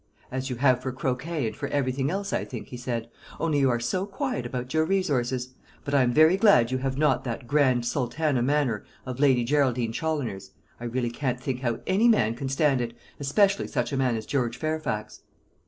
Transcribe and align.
"As 0.31 0.49
you 0.49 0.55
have 0.55 0.81
for 0.81 0.91
croquet 0.91 1.45
and 1.45 1.55
for 1.55 1.67
everything 1.67 2.09
else, 2.09 2.33
I 2.33 2.43
think," 2.43 2.69
he 2.69 2.75
said; 2.77 3.07
"only 3.39 3.59
you 3.59 3.69
are 3.69 3.79
so 3.79 4.07
quiet 4.07 4.47
about 4.47 4.73
your 4.73 4.83
resources. 4.83 5.53
But 5.85 5.93
I 5.93 6.01
am 6.01 6.11
very 6.11 6.37
glad 6.37 6.71
you 6.71 6.79
have 6.79 6.97
not 6.97 7.23
that 7.25 7.45
grand 7.45 7.85
sultana 7.85 8.41
manner 8.41 8.83
of 9.05 9.19
Lady 9.19 9.43
Geraldine 9.43 9.91
Challoner's. 9.93 10.53
I 10.79 10.85
really 10.85 11.11
can't 11.11 11.39
think 11.39 11.61
how 11.61 11.81
any 11.85 12.07
man 12.07 12.33
can 12.33 12.49
stand 12.49 12.81
it, 12.81 12.95
especially 13.19 13.67
such 13.67 13.93
a 13.93 13.97
man 13.97 14.15
as 14.15 14.25
George 14.25 14.57
Fairfax." 14.57 15.21